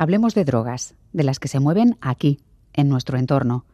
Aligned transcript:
Hablemos 0.00 0.36
de 0.36 0.44
drogas, 0.44 0.94
de 1.12 1.24
las 1.24 1.40
que 1.40 1.48
se 1.48 1.58
mueven 1.58 1.98
aquí, 2.00 2.38
en 2.72 2.88
nuestro 2.88 3.18
entorno. 3.18 3.64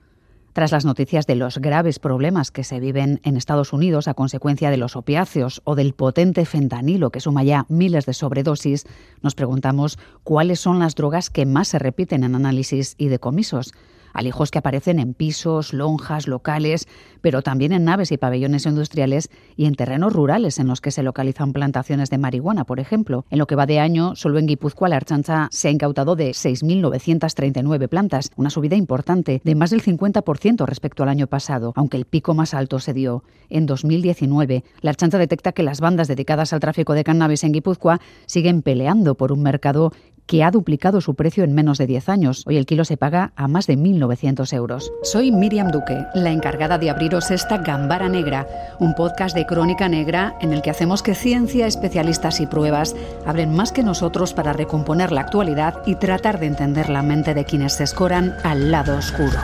Tras 0.55 0.73
las 0.73 0.87
noticias 0.87 1.27
de 1.27 1.35
los 1.35 1.59
graves 1.59 1.99
problemas 1.99 2.51
que 2.51 2.65
se 2.65 2.81
viven 2.81 3.21
en 3.25 3.37
Estados 3.37 3.75
Unidos 3.75 4.09
a 4.09 4.15
consecuencia 4.15 4.71
de 4.71 4.79
los 4.79 4.97
opiáceos 4.97 5.61
o 5.65 5.75
del 5.75 5.93
potente 5.93 6.47
fentanilo 6.47 7.11
que 7.11 7.21
suma 7.21 7.45
ya 7.45 7.67
miles 7.69 8.07
de 8.07 8.15
sobredosis, 8.15 8.87
nos 9.21 9.35
preguntamos 9.35 9.99
cuáles 10.23 10.61
son 10.61 10.79
las 10.79 10.95
drogas 10.95 11.29
que 11.29 11.45
más 11.45 11.69
se 11.69 11.79
repiten 11.79 12.25
en 12.25 12.35
análisis 12.35 12.95
y 12.97 13.09
decomisos 13.09 13.75
alijos 14.15 14.51
que 14.51 14.59
aparecen 14.59 14.99
en 14.99 15.13
pisos, 15.13 15.75
lonjas, 15.75 16.27
locales, 16.27 16.89
pero 17.21 17.43
también 17.43 17.73
en 17.73 17.85
naves 17.85 18.13
y 18.13 18.17
pabellones 18.17 18.65
industriales 18.65 19.29
y 19.57 19.67
en 19.67 19.75
terrenos 19.75 20.13
rurales 20.13 20.59
en 20.59 20.69
los 20.69 20.81
que 20.81 20.91
se 20.91 21.03
localizan 21.03 21.53
plantaciones 21.53 22.09
de 22.09 22.19
marihuana, 22.19 22.65
por 22.65 22.81
ejemplo. 22.81 23.27
En 23.31 23.39
lo 23.39 23.47
que 23.47 23.57
va 23.57 23.67
de 23.67 23.81
año, 23.81 24.17
solo 24.17 24.39
en 24.39 24.47
Guipúzcoa 24.47 24.89
la 24.89 24.97
Archancha 24.97 25.49
se 25.51 25.69
ha 25.69 25.71
incautado 25.71 26.17
de 26.17 26.31
6.939 26.31 27.89
plantas, 27.89 28.31
una 28.37 28.51
subida 28.51 28.77
importante 28.77 29.41
de 29.45 29.55
más 29.55 29.71
del 29.71 29.83
50% 29.83 30.65
respecto 30.65 31.03
al 31.03 31.09
año 31.09 31.27
pasado, 31.27 31.73
aunque 31.77 31.97
el 31.97 32.05
pico 32.05 32.35
más 32.35 32.55
alto 32.55 32.79
se 32.79 32.93
dio 32.93 33.25
en 33.51 33.67
2019. 33.67 34.65
La 34.81 34.91
Archancha 34.91 35.19
detecta 35.19 35.53
que 35.53 35.63
las 35.63 35.81
bandas 35.81 36.09
dedicadas 36.09 36.53
al 36.53 36.61
tráfico 36.61 36.95
de 36.95 37.05
cannabis 37.05 37.45
en 37.45 37.53
Guipúzcoa 37.53 38.01
siguen 38.27 38.63
peleando 38.63 39.17
por 39.17 39.33
un 39.33 39.43
mercado 39.43 39.93
que 40.27 40.45
ha 40.45 40.51
duplicado 40.51 41.01
su 41.01 41.15
precio 41.15 41.45
en 41.45 41.55
menos 41.55 41.79
de 41.79 41.87
10 41.87 42.09
años. 42.09 42.45
Hoy 42.47 42.57
el 42.57 42.67
kilo 42.67 42.85
se 42.85 42.97
paga 42.97 43.33
a 43.37 43.49
más 43.49 43.67
de 43.67 43.77
1.900 43.77 44.53
euros. 44.55 44.93
Soy 45.03 45.33
Miriam 45.33 45.71
Duque, 45.71 46.05
la 46.15 46.31
encargada 46.31 46.79
de 46.79 46.91
abriros 46.91 47.31
esta 47.31 47.59
Gambara 47.59 48.09
Negra, 48.09 48.47
un 48.81 48.95
podcast 48.95 49.35
de 49.37 49.47
crónica 49.47 49.89
negra 49.89 50.37
en 50.41 50.53
el 50.53 50.63
que 50.63 50.71
hacemos 50.71 51.03
que 51.03 51.15
ciencia, 51.15 51.67
especialistas 51.67 52.41
y 52.41 52.47
pruebas 52.47 52.97
hablen 53.27 53.55
más 53.55 53.73
que 53.73 53.83
nosotros 53.83 54.35
para 54.35 54.53
recomponer 54.53 55.13
la 55.13 55.23
actualidad 55.23 55.83
y 55.87 55.97
tratar 55.97 56.41
de 56.41 56.47
entender 56.47 56.89
la 56.89 57.03
mente 57.03 57.35
de 57.35 57.45
quienes 57.45 57.75
se 57.75 57.85
escoran 57.85 58.35
al 58.45 58.71
lado 58.71 58.97
oscuro. 58.97 59.39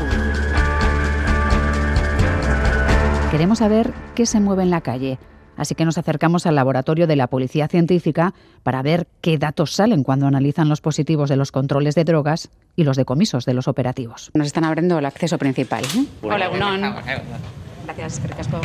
Queremos 3.31 3.59
saber 3.59 3.93
qué 4.15 4.27
se 4.27 4.41
mueve 4.41 4.65
en 4.65 4.71
la 4.71 4.81
calle 4.81 5.19
Así 5.61 5.75
que 5.75 5.85
nos 5.85 5.99
acercamos 5.99 6.47
al 6.47 6.55
laboratorio 6.55 7.07
de 7.07 7.17
la 7.17 7.27
Policía 7.27 7.69
Científica 7.69 8.33
para 8.63 8.81
ver 8.81 9.07
qué 9.21 9.37
datos 9.37 9.73
salen 9.73 10.03
cuando 10.05 10.27
analizan 10.27 10.71
los 10.71 10.81
positivos 10.81 11.29
de 11.29 11.37
los 11.37 11.53
controles 11.53 11.95
de 11.95 12.05
drogas 12.05 12.49
y 12.77 12.85
los 12.85 12.97
decomisos 12.97 13.45
de 13.45 13.53
los 13.53 13.69
operativos. 13.69 14.31
Nos 14.33 14.47
están 14.47 14.65
abriendo 14.65 14.99
el 14.99 15.05
acceso 15.05 15.37
principal. 15.37 15.85
¿eh? 15.85 16.07
Hola, 16.23 16.49
Unón. 16.49 16.81
Gracias, 17.85 18.23
Casco. 18.35 18.59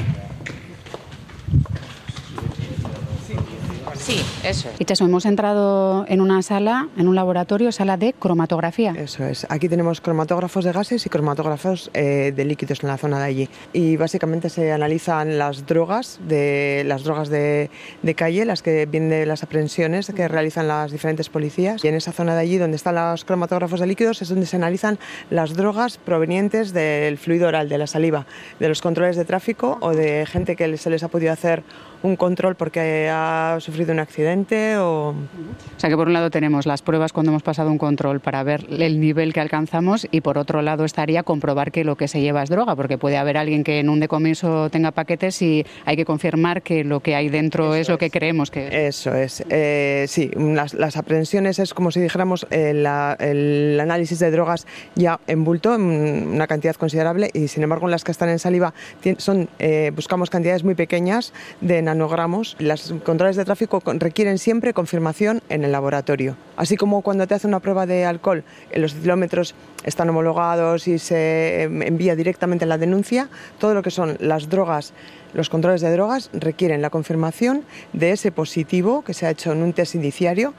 Sí, 4.06 4.22
eso 4.44 4.70
es. 4.70 4.80
Itchaso, 4.80 5.04
hemos 5.04 5.26
entrado 5.26 6.06
en 6.08 6.22
una 6.22 6.44
sala, 6.44 6.90
en 6.96 7.08
un 7.08 7.16
laboratorio, 7.16 7.72
sala 7.72 7.98
de 7.98 8.14
cromatografía. 8.14 8.94
Eso 8.96 9.26
es. 9.26 9.48
Aquí 9.50 9.68
tenemos 9.68 10.00
cromatógrafos 10.00 10.64
de 10.64 10.72
gases 10.72 11.04
y 11.08 11.10
cromatógrafos 11.10 11.90
eh, 11.96 12.32
de 12.36 12.46
líquidos 12.46 12.84
en 12.84 12.90
la 12.90 12.98
zona 13.00 13.18
de 13.18 13.26
allí. 13.26 13.50
Y 13.74 13.98
básicamente 13.98 14.50
se 14.50 14.72
analizan 14.72 15.40
las 15.40 15.66
drogas, 15.66 16.20
de, 16.28 16.84
las 16.86 17.04
drogas 17.04 17.30
de, 17.30 17.72
calle, 18.16 18.46
las 18.46 18.62
que 18.62 18.86
vienen 18.86 19.10
de 19.10 19.26
las 19.26 19.42
aprehensiones 19.42 20.12
que 20.16 20.28
realizan 20.28 20.68
las 20.68 20.92
diferentes 20.92 21.30
policías. 21.30 21.84
Y 21.84 21.88
en 21.88 21.96
esa 21.96 22.12
zona 22.12 22.36
de 22.36 22.42
allí, 22.42 22.60
donde 22.60 22.76
están 22.76 22.94
los 22.94 23.26
cromatógrafos 23.26 23.80
de 23.80 23.88
líquidos, 23.88 24.22
es 24.22 24.30
donde 24.30 24.46
se 24.46 24.56
analizan 24.56 25.00
las 25.32 25.56
drogas 25.56 25.98
provenientes 25.98 26.74
del 26.74 27.18
fluido 27.18 27.48
oral, 27.48 27.70
de 27.70 27.80
la 27.80 27.88
saliva, 27.88 28.28
de 28.60 28.70
los 28.70 28.84
controles 28.84 29.16
de 29.16 29.26
tráfico 29.26 29.80
o 29.82 29.96
de 29.96 30.28
gente 30.28 30.56
que 30.56 30.78
se 30.78 30.92
les 30.92 31.02
ha 31.02 31.08
podido 31.08 31.34
hacer 31.34 31.64
un 32.04 32.16
control 32.16 32.56
porque 32.56 33.10
ha 33.12 33.58
sufrido 33.60 33.94
un 33.94 34.00
accidente 34.00 34.78
o... 34.78 35.10
O 35.10 35.80
sea 35.80 35.90
que 35.90 35.96
por 35.96 36.08
un 36.08 36.14
lado 36.14 36.30
tenemos 36.30 36.66
las 36.66 36.82
pruebas 36.82 37.14
cuando 37.14 37.32
hemos 37.32 37.44
pasado 37.44 37.70
un 37.70 37.78
control 37.78 38.20
para 38.20 38.44
ver 38.44 38.66
el 38.70 39.00
nivel 39.00 39.34
que 39.34 39.40
alcanzamos 39.40 40.08
y 40.12 40.22
por 40.22 40.38
otro 40.38 40.62
lado 40.62 40.86
estaría 40.86 41.24
comprobar 41.24 41.72
que 41.72 41.84
lo 41.84 41.96
que 41.96 42.08
se 42.08 42.22
lleva 42.22 42.44
es 42.44 42.50
droga, 42.50 42.76
porque 42.76 42.98
puede 42.98 43.18
haber 43.18 43.38
alguien 43.38 43.64
que 43.64 43.80
en 43.80 43.90
un 43.90 44.00
decomiso 44.00 44.70
tenga 44.70 44.92
paquetes 44.92 45.42
y 45.42 45.66
hay 45.86 45.96
que 45.96 46.06
confirmar 46.06 46.62
que 46.62 46.84
lo 46.84 47.00
que 47.00 47.16
hay 47.16 47.30
dentro 47.30 47.76
es 47.76 47.90
lo 47.90 47.98
que 47.98 48.10
creemos 48.10 48.52
que 48.52 48.68
es. 48.68 48.96
Eso 48.96 49.14
es. 49.14 49.44
Eh, 49.50 50.06
sí, 50.08 50.32
las, 50.36 50.98
aprehensiones 50.98 51.60
es 51.60 51.74
como 51.74 51.92
si 51.92 52.00
dijéramos 52.00 52.48
eh, 52.52 52.72
el 53.20 53.80
análisis 53.80 54.20
de 54.20 54.32
drogas 54.32 54.66
ya 54.96 55.20
en 55.28 55.44
bulto, 55.44 55.76
en 55.76 56.28
una 56.28 56.48
cantidad 56.48 56.76
considerable 56.76 57.30
y 57.34 57.48
sin 57.48 57.64
embargo 57.64 57.88
en 57.88 57.92
las 57.92 58.04
que 58.04 58.12
están 58.12 58.30
en 58.30 58.40
saliva 58.40 58.74
son, 59.18 59.50
eh, 59.60 59.92
buscamos 59.96 60.30
cantidades 60.30 60.64
muy 60.64 60.76
pequeñas 60.76 61.34
de 61.62 61.82
nanogramos. 61.96 62.56
Las 62.60 62.94
controles 63.04 63.36
de 63.36 63.46
tráfico 63.46 63.82
requieren 63.86 64.38
siempre 64.38 64.74
confirmación 64.74 65.42
en 65.50 65.64
el 65.64 65.72
laboratorio. 65.72 66.38
Así 66.58 66.78
como 66.78 67.02
cuando 67.02 67.26
te 67.28 67.34
hace 67.34 67.48
una 67.48 67.60
prueba 67.60 67.86
de 67.86 68.06
alcohol, 68.06 68.44
los 68.74 68.94
kilómetros 68.94 69.56
están 69.84 70.10
homologados 70.10 70.88
y 70.88 71.00
se 71.00 71.64
envía 71.64 72.16
directamente 72.16 72.66
la 72.66 72.78
denuncia, 72.78 73.30
todo 73.60 73.74
lo 73.74 73.82
que 73.82 73.92
son 73.92 74.18
las 74.20 74.50
drogas, 74.50 74.94
los 75.34 75.50
controles 75.50 75.82
de 75.82 75.92
drogas 75.92 76.30
requieren 76.32 76.82
la 76.82 76.90
confirmación 76.90 77.66
de 77.92 78.12
ese 78.12 78.32
positivo 78.32 79.04
que 79.04 79.14
se 79.14 79.26
ha 79.26 79.32
hecho 79.32 79.52
en 79.52 79.64
un 79.64 79.74
test 79.74 79.96
indiciario 79.96 80.54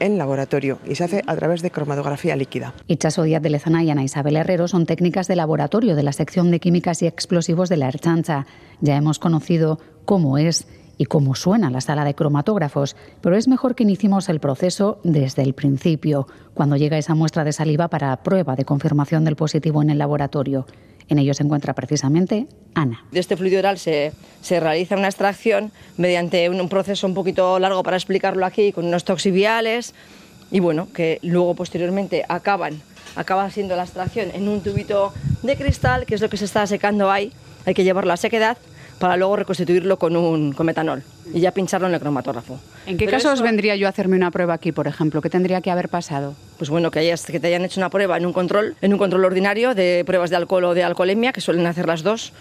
en 0.00 0.18
laboratorio 0.18 0.78
y 0.86 0.94
se 0.94 1.04
hace 1.04 1.22
a 1.26 1.36
través 1.36 1.62
de 1.62 1.70
cromatografía 1.70 2.36
líquida. 2.36 2.74
Ichaso 2.86 3.22
Díaz 3.22 3.42
de 3.42 3.50
Lezana 3.50 3.82
y 3.82 3.90
Ana 3.90 4.04
Isabel 4.04 4.36
Herrero 4.36 4.68
son 4.68 4.86
técnicas 4.86 5.28
de 5.28 5.36
laboratorio 5.36 5.96
de 5.96 6.02
la 6.02 6.12
sección 6.12 6.50
de 6.50 6.60
químicas 6.60 7.02
y 7.02 7.06
explosivos 7.06 7.68
de 7.68 7.76
la 7.76 7.88
Erchancha. 7.88 8.46
Ya 8.80 8.96
hemos 8.96 9.18
conocido 9.18 9.78
cómo 10.04 10.38
es 10.38 10.66
y 10.98 11.04
cómo 11.06 11.34
suena 11.34 11.70
la 11.70 11.80
sala 11.80 12.04
de 12.04 12.14
cromatógrafos, 12.14 12.96
pero 13.20 13.36
es 13.36 13.48
mejor 13.48 13.74
que 13.74 13.82
iniciemos 13.82 14.28
el 14.28 14.40
proceso 14.40 14.98
desde 15.04 15.42
el 15.42 15.54
principio, 15.54 16.26
cuando 16.54 16.76
llega 16.76 16.98
esa 16.98 17.14
muestra 17.14 17.44
de 17.44 17.52
saliva 17.52 17.88
para 17.88 18.16
prueba 18.22 18.56
de 18.56 18.64
confirmación 18.64 19.24
del 19.24 19.36
positivo 19.36 19.82
en 19.82 19.90
el 19.90 19.98
laboratorio. 19.98 20.66
En 21.08 21.18
ello 21.18 21.34
se 21.34 21.44
encuentra 21.44 21.72
precisamente 21.74 22.48
Ana. 22.74 23.04
De 23.12 23.20
este 23.20 23.36
fluido 23.36 23.60
oral 23.60 23.78
se, 23.78 24.12
se 24.42 24.58
realiza 24.58 24.96
una 24.96 25.06
extracción 25.06 25.70
mediante 25.96 26.48
un, 26.50 26.68
proceso 26.68 27.06
un 27.06 27.14
poquito 27.14 27.58
largo 27.58 27.82
para 27.82 27.96
explicarlo 27.96 28.44
aquí, 28.44 28.72
con 28.72 28.86
unos 28.86 29.04
toxiviales, 29.04 29.94
y 30.50 30.60
bueno, 30.60 30.88
que 30.92 31.18
luego 31.22 31.54
posteriormente 31.54 32.24
acaban, 32.28 32.80
acaba 33.14 33.48
siendo 33.50 33.76
la 33.76 33.84
extracción 33.84 34.30
en 34.34 34.48
un 34.48 34.62
tubito 34.62 35.12
de 35.42 35.56
cristal, 35.56 36.06
que 36.06 36.14
es 36.16 36.20
lo 36.20 36.28
que 36.28 36.36
se 36.36 36.44
está 36.44 36.66
secando 36.66 37.10
ahí, 37.10 37.32
hay 37.66 37.74
que 37.74 37.84
llevarlo 37.84 38.12
a 38.12 38.16
sequedad 38.16 38.58
para 38.98 39.16
luego 39.16 39.36
reconstituirlo 39.36 39.98
con, 39.98 40.16
un, 40.16 40.52
con 40.52 40.66
metanol 40.66 41.02
y 41.32 41.40
ya 41.40 41.50
pincharlo 41.50 41.86
en 41.88 41.94
el 41.94 42.00
cromatógrafo. 42.00 42.58
¿En 42.86 42.96
qué 42.96 43.06
casos 43.06 43.42
vendría 43.42 43.76
yo 43.76 43.86
a 43.86 43.90
hacerme 43.90 44.16
una 44.16 44.30
prueba 44.30 44.54
aquí, 44.54 44.72
por 44.72 44.86
ejemplo? 44.86 45.20
¿Qué 45.20 45.30
tendría 45.30 45.60
que 45.60 45.70
haber 45.70 45.88
pasado? 45.88 46.34
Pues 46.58 46.70
bueno, 46.70 46.90
que, 46.90 47.00
hayas, 47.00 47.26
que 47.26 47.40
te 47.40 47.48
hayan 47.48 47.64
hecho 47.64 47.80
una 47.80 47.90
prueba 47.90 48.16
en 48.16 48.26
un 48.26 48.32
control, 48.32 48.76
en 48.80 48.92
un 48.92 48.98
control 48.98 49.24
ordinario 49.24 49.74
de 49.74 50.02
pruebas 50.06 50.30
de 50.30 50.36
alcohol 50.36 50.64
o 50.64 50.74
de 50.74 50.84
alcoholemia, 50.84 51.32
que 51.32 51.40
suelen 51.40 51.66
hacer 51.66 51.86
las 51.86 52.02
dos. 52.02 52.32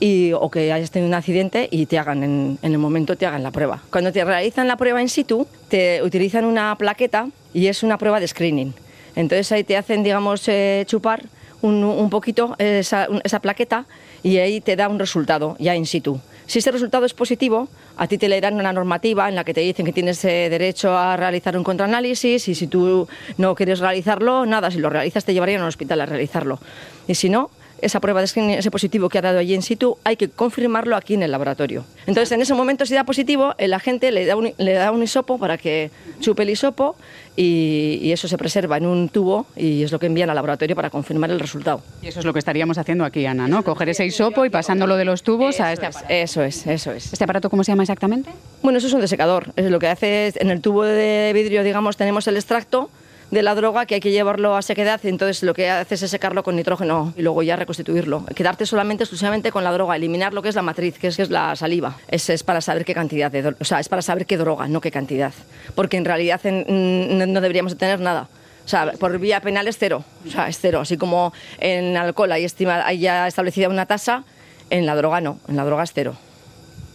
Y, 0.00 0.32
o 0.32 0.50
que 0.50 0.72
hayas 0.72 0.90
tenido 0.90 1.08
un 1.08 1.14
accidente 1.14 1.68
y 1.70 1.86
te 1.86 1.98
hagan 1.98 2.24
en, 2.24 2.58
el 2.62 2.78
momento 2.78 3.16
te 3.16 3.26
hagan 3.26 3.44
la 3.44 3.52
prueba. 3.52 3.80
Cuando 3.90 4.12
te 4.12 4.24
realizan 4.24 4.66
la 4.66 4.76
prueba 4.76 5.00
in 5.00 5.08
situ, 5.08 5.46
te 5.68 6.02
utilizan 6.02 6.44
una 6.44 6.74
plaqueta 6.76 7.28
y 7.54 7.68
es 7.68 7.84
una 7.84 7.96
prueba 7.96 8.18
de 8.18 8.26
screening. 8.26 8.74
Entonces 9.14 9.52
ahí 9.52 9.62
te 9.62 9.76
hacen, 9.76 10.02
digamos, 10.02 10.48
eh, 10.48 10.82
chupar 10.86 11.22
un, 11.62 11.84
un 11.84 12.10
poquito 12.10 12.56
esa, 12.58 13.06
esa 13.22 13.38
plaqueta 13.40 13.86
y 14.24 14.38
ahí 14.38 14.60
te 14.60 14.74
da 14.74 14.88
un 14.88 14.98
resultado 14.98 15.54
ya 15.60 15.76
in 15.76 15.86
situ. 15.86 16.18
Si 16.46 16.58
ese 16.58 16.72
resultado 16.72 17.06
es 17.06 17.14
positivo, 17.14 17.68
a 17.96 18.06
ti 18.08 18.18
te 18.18 18.28
leerán 18.28 18.54
una 18.54 18.72
normativa 18.72 19.28
en 19.28 19.34
la 19.34 19.44
que 19.44 19.54
te 19.54 19.60
dicen 19.60 19.86
que 19.86 19.92
tienes 19.92 20.24
eh, 20.24 20.48
derecho 20.50 20.96
a 20.96 21.16
realizar 21.16 21.56
un 21.56 21.62
contraanálisis 21.62 22.48
y 22.48 22.54
si 22.54 22.66
tú 22.66 23.06
no 23.38 23.54
quieres 23.54 23.78
realizarlo, 23.78 24.44
nada, 24.44 24.70
si 24.70 24.78
lo 24.78 24.90
realizas 24.90 25.24
te 25.24 25.32
llevarían 25.32 25.62
al 25.62 25.68
hospital 25.68 26.00
a 26.00 26.06
realizarlo. 26.06 26.58
Y 27.06 27.14
si 27.14 27.28
no, 27.28 27.50
esa 27.84 28.00
prueba 28.00 28.20
de 28.20 28.26
screening, 28.26 28.58
ese 28.58 28.70
positivo 28.70 29.08
que 29.08 29.18
ha 29.18 29.22
dado 29.22 29.38
allí 29.38 29.54
in 29.54 29.62
situ, 29.62 29.98
hay 30.04 30.16
que 30.16 30.28
confirmarlo 30.28 30.96
aquí 30.96 31.14
en 31.14 31.22
el 31.22 31.30
laboratorio. 31.30 31.84
Entonces, 32.06 32.32
en 32.32 32.40
ese 32.40 32.54
momento, 32.54 32.86
si 32.86 32.94
da 32.94 33.04
positivo, 33.04 33.54
el 33.58 33.74
agente 33.74 34.10
le 34.10 34.24
da 34.24 34.36
un, 34.36 34.52
le 34.56 34.72
da 34.72 34.90
un 34.90 35.02
hisopo 35.02 35.38
para 35.38 35.58
que 35.58 35.90
chupe 36.20 36.42
el 36.42 36.50
hisopo 36.50 36.96
y, 37.36 38.10
eso 38.14 38.28
se 38.28 38.38
preserva 38.38 38.76
en 38.76 38.86
un 38.86 39.08
tubo 39.08 39.46
y 39.56 39.82
es 39.82 39.90
lo 39.90 39.98
que 39.98 40.06
envían 40.06 40.30
al 40.30 40.36
laboratorio 40.36 40.76
para 40.76 40.88
confirmar 40.88 41.30
el 41.30 41.40
resultado. 41.40 41.82
Y 42.00 42.06
eso 42.06 42.20
es 42.20 42.24
lo 42.24 42.32
que 42.32 42.38
estaríamos 42.38 42.78
haciendo 42.78 43.04
aquí, 43.04 43.26
Ana, 43.26 43.48
¿no? 43.48 43.64
Coger 43.64 43.88
ese 43.88 44.06
hisopo 44.06 44.44
y 44.44 44.50
pasándolo 44.50 44.96
de 44.96 45.04
los 45.04 45.24
tubos 45.24 45.60
a 45.60 45.72
este 45.72 45.86
aparato. 45.86 46.14
Eso 46.14 46.42
es, 46.42 46.66
eso 46.66 46.92
es. 46.92 47.12
¿Este 47.12 47.24
aparato 47.24 47.50
cómo 47.50 47.64
se 47.64 47.72
llama 47.72 47.82
exactamente? 47.82 48.30
Bueno, 48.62 48.78
eso 48.78 48.86
es 48.86 48.92
un 48.92 49.00
desecador. 49.00 49.52
Es 49.56 49.68
lo 49.68 49.80
que 49.80 49.88
hace 49.88 50.32
en 50.36 50.50
el 50.50 50.60
tubo 50.60 50.84
de 50.84 51.32
vidrio, 51.34 51.64
digamos, 51.64 51.96
tenemos 51.96 52.26
el 52.28 52.36
extracto 52.36 52.88
de 53.34 53.42
la 53.42 53.54
droga 53.54 53.84
que 53.84 53.96
hay 53.96 54.00
que 54.00 54.12
llevarlo 54.12 54.56
a 54.56 54.62
sequedad 54.62 55.00
y 55.02 55.08
entonces 55.08 55.42
lo 55.42 55.52
que 55.52 55.68
haces 55.68 56.02
es 56.02 56.10
secarlo 56.10 56.42
con 56.42 56.56
nitrógeno 56.56 57.12
y 57.16 57.22
luego 57.22 57.42
ya 57.42 57.56
reconstituirlo. 57.56 58.24
Quedarte 58.34 58.64
solamente 58.64 59.02
exclusivamente 59.02 59.50
con 59.50 59.64
la 59.64 59.72
droga, 59.72 59.96
eliminar 59.96 60.32
lo 60.32 60.40
que 60.40 60.48
es 60.48 60.54
la 60.54 60.62
matriz, 60.62 60.98
que 60.98 61.08
es, 61.08 61.16
que 61.16 61.22
es 61.22 61.30
la 61.30 61.56
saliva. 61.56 61.96
Es, 62.08 62.30
es 62.30 62.44
para 62.44 62.60
saber 62.60 62.84
qué 62.84 62.94
cantidad 62.94 63.30
de 63.30 63.54
o 63.58 63.64
sea, 63.64 63.80
es 63.80 63.88
para 63.88 64.02
saber 64.02 64.24
qué 64.24 64.38
droga, 64.38 64.68
no 64.68 64.80
qué 64.80 64.90
cantidad. 64.90 65.32
Porque 65.74 65.96
en 65.96 66.04
realidad 66.04 66.40
no, 66.44 67.40
deberíamos 67.40 67.76
tener 67.76 68.00
nada. 68.00 68.28
O 68.64 68.68
sea, 68.68 68.92
por 68.92 69.18
vía 69.18 69.40
penal 69.40 69.68
es 69.68 69.76
cero. 69.78 70.04
O 70.26 70.30
sea, 70.30 70.48
es 70.48 70.58
cero. 70.58 70.80
Así 70.80 70.96
como 70.96 71.32
en 71.58 71.96
alcohol 71.96 72.30
hay, 72.32 72.44
estima, 72.44 72.86
hay 72.86 73.00
ya 73.00 73.26
establecida 73.26 73.68
una 73.68 73.84
tasa, 73.86 74.24
en 74.70 74.86
la 74.86 74.94
droga 74.94 75.20
no. 75.20 75.38
En 75.48 75.56
la 75.56 75.64
droga 75.64 75.82
es 75.82 75.92
cero. 75.92 76.14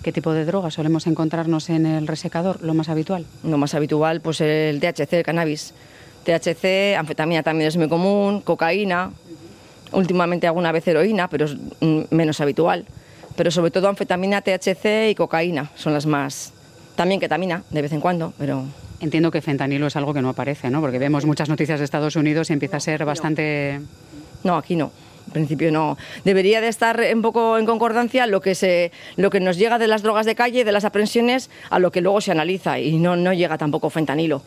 ¿Qué 0.02 0.14
tipo 0.14 0.32
de 0.32 0.46
droga 0.46 0.72
solemos 0.72 1.06
encontrarnos 1.06 1.70
en 1.70 1.86
el 1.86 2.08
resecador? 2.08 2.64
¿Lo 2.64 2.74
más 2.74 2.88
habitual? 2.88 3.26
Lo 3.44 3.58
más 3.58 3.76
habitual, 3.76 4.22
pues 4.22 4.40
el 4.40 4.80
THC, 4.80 5.14
el 5.14 5.24
cannabis 5.24 5.74
THC, 6.30 6.96
anfetamina 6.98 7.42
también 7.42 7.70
es 7.70 7.78
muy 7.78 7.90
común, 7.90 8.42
cocaína, 8.42 9.12
últimamente 9.92 10.46
alguna 10.46 10.72
vez 10.72 10.88
heroína, 10.88 11.28
pero 11.28 11.46
es 11.46 11.56
mm, 11.80 12.02
menos 12.12 12.40
habitual. 12.40 12.86
Pero 13.36 13.50
sobre 13.50 13.72
todo 13.72 13.90
anfetamina, 13.90 14.42
THC 14.42 15.10
y 15.10 15.16
cocaína 15.16 15.72
son 15.76 15.94
las 15.94 16.06
más. 16.06 16.54
También 16.96 17.20
ketamina, 17.20 17.64
de 17.70 17.81
vez 17.81 17.94
en 17.94 18.02
cuando, 18.02 18.34
pero 18.38 18.66
Entiendo 19.02 19.31
que 19.31 19.42
fentanilo 19.42 19.88
es 19.88 19.96
algo 19.96 20.14
que 20.14 20.22
no 20.22 20.28
aparece, 20.28 20.70
¿no? 20.70 20.81
Porque 20.81 21.00
vemos 21.00 21.26
muchas 21.26 21.48
noticias 21.48 21.80
de 21.80 21.86
Estados 21.86 22.18
Unidos 22.18 22.50
y 22.50 22.54
empieza 22.54 22.78
a 22.78 22.80
ser 22.81 23.06
bastante... 23.06 23.80
No, 24.44 24.58
aquí 24.58 24.76
no. 24.76 24.92
En 25.28 25.31
principio 25.31 25.72
no. 25.72 25.98
Debería 26.26 26.60
de 26.60 26.68
estar 26.68 27.00
un 27.14 27.22
poco 27.22 27.58
en 27.58 27.66
concordancia 27.66 28.28
lo 28.28 28.42
que, 28.42 28.56
se, 28.56 28.92
lo 29.16 29.30
que 29.30 29.40
nos 29.40 29.58
llega 29.58 29.80
de 29.80 29.88
las 29.88 30.02
drogas 30.02 30.26
de 30.26 30.36
calle, 30.36 30.66
de 30.66 30.72
las 30.74 30.84
aprehensiones, 30.84 31.50
a 31.70 31.80
lo 31.80 31.94
que 31.94 32.02
luego 32.02 32.20
se 32.20 32.31
analiza. 32.31 32.78
Y 32.78 32.98
no, 32.98 33.16
no 33.16 33.31
llega 33.31 33.58
tampoco 33.58 33.90
fentanilo. 33.90 34.42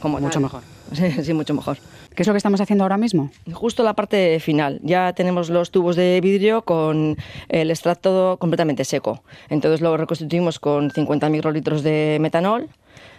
Como 0.00 0.20
mucho 0.20 0.34
tal. 0.34 0.42
mejor. 0.42 0.75
Sí, 1.22 1.34
mucho 1.34 1.54
mejor. 1.54 1.78
¿Qué 2.14 2.22
es 2.22 2.26
lo 2.26 2.32
que 2.32 2.38
estamos 2.38 2.60
haciendo 2.60 2.84
ahora 2.84 2.96
mismo? 2.96 3.30
Justo 3.52 3.82
la 3.82 3.94
parte 3.94 4.38
final. 4.40 4.80
Ya 4.82 5.12
tenemos 5.12 5.50
los 5.50 5.70
tubos 5.70 5.96
de 5.96 6.20
vidrio 6.20 6.62
con 6.62 7.16
el 7.48 7.70
extracto 7.70 8.36
completamente 8.38 8.84
seco. 8.84 9.22
Entonces 9.48 9.80
lo 9.80 9.96
reconstituimos 9.96 10.58
con 10.58 10.90
50 10.90 11.28
microlitros 11.28 11.82
de 11.82 12.18
metanol, 12.20 12.68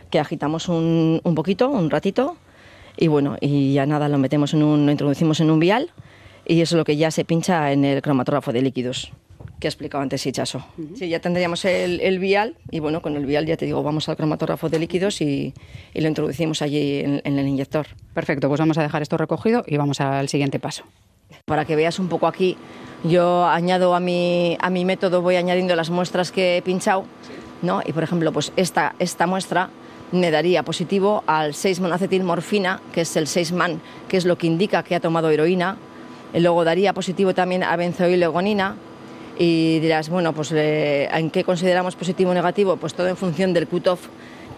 que 0.10 0.20
agitamos 0.20 0.70
un, 0.70 1.22
un 1.24 1.36
poquito, 1.36 1.70
un 1.70 1.90
ratito. 1.90 2.38
Y 2.98 3.08
bueno, 3.08 3.38
y 3.42 3.74
ya 3.74 3.86
nada, 3.86 4.10
lo 4.10 4.18
metemos 4.18 4.54
en 4.54 4.64
un, 4.64 4.86
lo 4.86 4.92
introducimos 4.92 5.40
en 5.40 5.52
un 5.52 5.60
vial 5.60 5.92
y 6.46 6.62
eso 6.62 6.76
es 6.76 6.78
lo 6.78 6.86
que 6.86 6.98
ya 6.98 7.12
se 7.12 7.26
pincha 7.26 7.72
en 7.72 7.86
el 7.86 8.02
cromatógrafo 8.02 8.52
de 8.52 8.62
líquidos 8.62 9.12
que 9.60 9.68
ha 9.68 9.70
explicado 9.70 10.02
antes 10.02 10.26
Hichaso. 10.26 10.66
Sí, 10.96 11.10
ya 11.10 11.20
tendríamos 11.20 11.66
el, 11.66 12.00
el, 12.02 12.20
vial 12.20 12.56
y 12.70 12.80
bueno, 12.80 13.02
con 13.02 13.16
el 13.16 13.26
vial 13.26 13.46
ya 13.46 13.58
te 13.58 13.66
digo, 13.66 13.82
vamos 13.84 14.08
al 14.10 14.16
cromatógrafo 14.16 14.70
de 14.70 14.80
líquidos 14.80 15.22
y, 15.22 15.54
y 15.94 16.02
lo 16.02 16.08
introducimos 16.08 16.62
allí 16.62 17.00
en, 17.00 17.22
en, 17.24 17.40
el 17.40 17.48
inyector. 17.48 17.88
Perfecto, 18.14 18.48
pues 18.48 18.60
vamos 18.60 18.78
a 18.78 18.84
dejar 18.84 19.02
esto 19.02 19.18
recogido 19.18 19.64
y 19.66 19.78
vamos 19.78 20.00
al 20.02 20.30
siguiente 20.30 20.60
paso. 20.60 20.84
Para 21.46 21.66
que 21.66 21.76
veas 21.76 22.00
un 22.00 22.08
poco 22.08 22.28
aquí, 22.28 22.58
yo 23.04 23.46
añado 23.46 23.96
a 23.96 24.00
mi, 24.00 24.58
a 24.60 24.70
mi 24.70 24.86
método, 24.86 25.22
voy 25.22 25.36
añadiendo 25.36 25.76
las 25.76 25.90
muestras 25.90 26.32
que 26.32 26.58
he 26.58 26.62
pinchado, 26.62 27.06
¿no? 27.62 27.82
Y 27.86 27.94
por 27.94 28.04
ejemplo, 28.04 28.32
pues 28.32 28.52
esta, 28.56 28.96
esta 29.00 29.28
muestra 29.28 29.70
me 30.12 30.32
daría 30.32 30.64
positivo 30.64 31.24
al 31.28 31.54
6-monocetilmorfina, 31.54 32.80
que 32.94 33.02
es 33.02 33.16
el 33.16 33.26
6-man, 33.26 33.82
que 34.08 34.18
es 34.18 34.26
lo 34.26 34.38
que 34.38 34.48
indica 34.48 34.84
que 34.84 34.96
ha 34.96 35.00
tomado 35.00 35.30
heroína. 35.30 35.78
Y 36.34 36.40
luego 36.40 36.64
daría 36.64 36.94
positivo 36.94 37.34
también 37.34 37.64
a 37.64 37.76
benzoilegonina, 37.76 38.76
y 39.40 39.80
dirás, 39.80 40.10
bueno, 40.10 40.34
pues 40.34 40.52
eh, 40.52 41.08
¿en 41.12 41.30
qué 41.30 41.44
consideramos 41.44 41.96
positivo 41.96 42.32
o 42.32 42.34
negativo? 42.34 42.78
Pues 42.78 42.94
todo 42.94 43.08
en 43.08 43.18
función 43.18 43.54
del 43.54 43.68
cutoff 43.68 44.08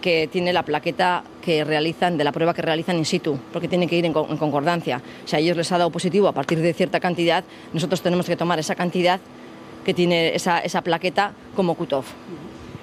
que 0.00 0.28
tiene 0.32 0.52
la 0.52 0.62
plaqueta 0.62 1.22
que 1.42 1.62
realizan, 1.64 2.16
de 2.16 2.24
la 2.24 2.32
prueba 2.32 2.54
que 2.54 2.62
realizan 2.62 2.96
in 2.96 3.04
situ, 3.04 3.38
porque 3.52 3.68
tiene 3.68 3.86
que 3.86 3.96
ir 3.96 4.06
en, 4.06 4.12
concordancia. 4.12 5.02
Si 5.26 5.36
a 5.36 5.38
ellos 5.38 5.56
les 5.56 5.70
ha 5.72 5.78
dado 5.78 5.90
positivo 5.90 6.28
a 6.28 6.32
partir 6.32 6.58
de 6.60 6.72
cierta 6.72 7.00
cantidad, 7.00 7.44
nosotros 7.72 8.00
tenemos 8.00 8.26
que 8.26 8.36
tomar 8.36 8.58
esa 8.58 8.74
cantidad 8.74 9.20
que 9.84 9.92
tiene 9.92 10.34
esa, 10.34 10.60
esa 10.60 10.80
plaqueta 10.82 11.32
como 11.54 11.74
cutoff. 11.74 12.06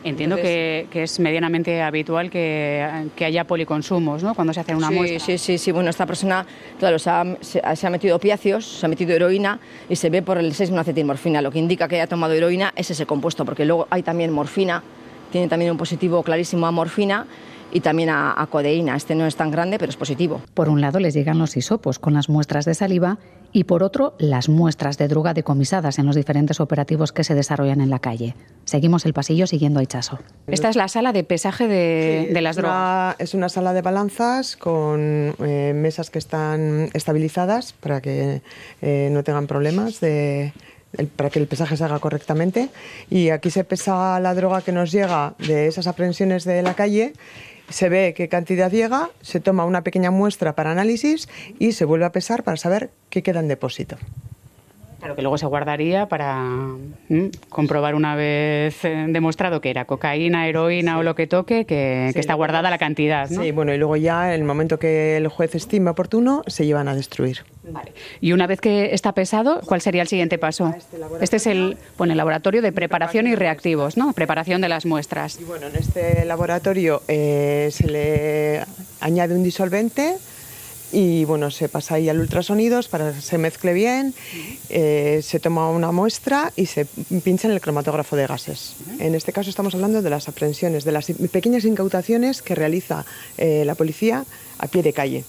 Entiendo 0.07 0.35
Entonces, 0.37 0.83
que, 0.83 0.87
que, 0.89 1.03
es 1.03 1.19
medianamente 1.19 1.81
habitual 1.81 2.29
que, 2.29 3.09
que, 3.15 3.25
haya 3.25 3.45
policonsumos, 3.45 4.23
¿no? 4.23 4.33
Cuando 4.33 4.53
se 4.53 4.61
hace 4.61 4.75
una 4.75 4.89
sí, 4.89 4.95
muestra. 4.95 5.19
Sí, 5.19 5.37
sí, 5.37 5.57
sí. 5.57 5.71
Bueno, 5.71 5.89
esta 5.89 6.05
persona, 6.05 6.45
claro, 6.79 6.97
se 6.97 7.09
ha, 7.09 7.25
se, 7.41 7.61
se 7.75 7.87
ha 7.87 7.89
metido 7.89 8.15
opiáceos, 8.15 8.65
se 8.65 8.85
ha 8.85 8.89
metido 8.89 9.13
heroína 9.13 9.59
y 9.89 9.95
se 9.95 10.09
ve 10.09 10.21
por 10.21 10.37
el 10.37 10.53
6-monocetilmorfina. 10.53 11.41
Lo 11.41 11.51
que 11.51 11.59
indica 11.59 11.87
que 11.87 11.95
haya 11.95 12.07
tomado 12.07 12.33
heroína 12.33 12.73
es 12.75 12.89
ese 12.91 13.05
compuesto, 13.05 13.43
porque 13.45 13.65
luego 13.65 13.87
hay 13.89 14.03
también 14.03 14.31
morfina, 14.31 14.83
tiene 15.31 15.47
también 15.47 15.71
un 15.71 15.77
positivo 15.77 16.23
clarísimo 16.23 16.67
a 16.67 16.71
morfina 16.71 17.25
y 17.71 17.81
también 17.81 18.09
a, 18.09 18.41
a, 18.41 18.47
codeína. 18.47 18.95
Este 18.95 19.13
no 19.15 19.25
es 19.25 19.35
tan 19.35 19.51
grande, 19.51 19.77
pero 19.77 19.89
es 19.89 19.97
positivo. 19.97 20.41
Por 20.53 20.69
un 20.69 20.81
lado 20.81 20.99
les 20.99 21.13
llegan 21.13 21.37
los 21.37 21.57
hisopos 21.57 21.99
con 21.99 22.13
las 22.13 22.29
muestras 22.29 22.65
de 22.65 22.73
saliva 22.73 23.17
y 23.51 23.63
por 23.63 23.83
otro 23.83 24.15
las 24.19 24.49
muestras 24.49 24.97
de 24.97 25.07
droga 25.07 25.33
decomisadas 25.33 25.99
en 25.99 26.05
los 26.05 26.15
diferentes 26.15 26.59
operativos 26.59 27.11
que 27.11 27.23
se 27.23 27.35
desarrollan 27.35 27.81
en 27.81 27.89
la 27.89 27.99
calle. 27.99 28.35
Seguimos 28.65 29.05
el 29.05 29.13
pasillo 29.13 29.47
siguiendo 29.47 29.79
a 29.79 29.83
Hichaso. 29.83 30.19
Esta 30.47 30.69
es 30.69 30.75
la 30.75 30.87
sala 30.87 31.13
de 31.13 31.23
pesaje 31.23 31.67
de, 31.67 32.25
sí, 32.27 32.33
de 32.33 32.41
las 32.41 32.57
es 32.57 32.61
drogas. 32.61 32.77
Una, 32.77 33.15
es 33.19 33.33
una 33.33 33.49
sala 33.49 33.73
de 33.73 33.81
balanzas 33.81 34.57
con 34.57 35.35
eh, 35.39 35.73
mesas 35.75 36.09
que 36.09 36.19
están 36.19 36.89
estabilizadas 36.93 37.73
para 37.73 38.01
que 38.01 38.41
eh, 38.81 39.09
no 39.11 39.23
tengan 39.23 39.47
problemas 39.47 39.99
de, 39.99 40.53
el, 40.97 41.07
para 41.07 41.29
que 41.29 41.39
el 41.39 41.47
pesaje 41.47 41.77
se 41.77 41.83
haga 41.83 41.99
correctamente. 41.99 42.69
Y 43.09 43.29
aquí 43.29 43.49
se 43.49 43.63
pesa 43.63 44.19
la 44.19 44.33
droga 44.33 44.61
que 44.61 44.71
nos 44.71 44.91
llega 44.91 45.35
de 45.39 45.67
esas 45.67 45.87
aprehensiones 45.87 46.43
de 46.43 46.61
la 46.61 46.73
calle 46.73 47.13
se 47.69 47.89
ve 47.89 48.13
qué 48.15 48.29
cantidad 48.29 48.71
llega, 48.71 49.09
se 49.21 49.39
toma 49.39 49.65
una 49.65 49.83
pequeña 49.83 50.11
muestra 50.11 50.55
para 50.55 50.71
análisis 50.71 51.27
y 51.59 51.73
se 51.73 51.85
vuelve 51.85 52.05
a 52.05 52.11
pesar 52.11 52.43
para 52.43 52.57
saber 52.57 52.91
qué 53.09 53.23
queda 53.23 53.39
en 53.39 53.47
depósito. 53.47 53.97
Claro, 55.07 55.15
que 55.15 55.21
luego 55.21 55.37
se 55.37 55.45
guardaría 55.45 56.09
para 56.09 56.43
¿m? 57.09 57.31
comprobar 57.47 57.95
una 57.95 58.17
vez 58.17 58.83
eh, 58.83 59.05
demostrado 59.07 59.61
que 59.61 59.69
era 59.69 59.85
cocaína, 59.85 60.49
heroína 60.49 60.95
sí. 60.95 60.99
o 60.99 61.03
lo 61.03 61.15
que 61.15 61.27
toque, 61.27 61.63
que, 61.63 62.07
sí, 62.09 62.13
que 62.13 62.19
está 62.19 62.33
guardada 62.33 62.69
la 62.69 62.77
cantidad. 62.77 63.29
¿no? 63.29 63.41
Sí, 63.41 63.51
bueno, 63.51 63.73
y 63.73 63.77
luego 63.77 63.95
ya, 63.95 64.33
en 64.33 64.41
el 64.41 64.43
momento 64.45 64.79
que 64.79 65.15
el 65.15 65.29
juez 65.29 65.55
estime 65.55 65.91
oportuno, 65.91 66.43
se 66.47 66.65
llevan 66.65 66.89
a 66.89 66.95
destruir. 66.95 67.45
Vale. 67.69 67.93
Y 68.19 68.33
una 68.33 68.47
vez 68.47 68.59
que 68.59 68.93
está 68.93 69.13
pesado, 69.13 69.61
¿cuál 69.65 69.79
sería 69.79 70.01
el 70.01 70.09
siguiente 70.09 70.37
paso? 70.37 70.73
Este, 70.75 70.97
este, 71.21 71.37
es 71.37 71.47
el, 71.47 71.77
bueno, 71.97 72.11
el 72.11 72.17
laboratorio 72.17 72.61
de 72.61 72.73
preparación 72.73 73.27
y 73.27 73.35
reactivos, 73.35 73.95
¿no? 73.95 74.11
Preparación 74.11 74.59
de 74.59 74.67
las 74.67 74.85
muestras. 74.85 75.39
Y 75.39 75.45
bueno, 75.45 75.67
en 75.67 75.77
este 75.77 76.25
laboratorio 76.25 77.01
eh, 77.07 77.69
se 77.71 77.87
le 77.87 78.61
añade 78.99 79.33
un 79.33 79.43
disolvente 79.43 80.17
y 80.91 81.25
bueno, 81.25 81.51
se 81.51 81.69
pasa 81.69 81.95
ahí 81.95 82.09
al 82.09 82.19
ultrasonidos 82.19 82.87
para 82.87 83.13
que 83.13 83.21
se 83.21 83.37
mezcle 83.37 83.73
bien, 83.73 84.13
eh, 84.69 85.19
se 85.23 85.39
toma 85.39 85.69
una 85.69 85.91
muestra 85.91 86.51
y 86.55 86.65
se 86.65 86.85
pincha 87.23 87.47
en 87.47 87.53
el 87.53 87.61
cromatógrafo 87.61 88.15
de 88.15 88.27
gases. 88.27 88.75
En 88.99 89.15
este 89.15 89.33
caso 89.33 89.49
estamos 89.49 89.75
hablando 89.75 90.01
de 90.01 90.09
las 90.09 90.27
aprehensiones, 90.27 90.83
de 90.83 90.91
las 90.91 91.07
pequeñas 91.31 91.65
incautaciones 91.65 92.41
que 92.41 92.55
realiza 92.55 93.05
eh, 93.37 93.63
la 93.65 93.75
policía 93.75 94.25
a 94.59 94.67
pie 94.67 94.83
de 94.83 94.93
calle. 94.93 95.23